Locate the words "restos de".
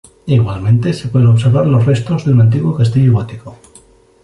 1.85-2.31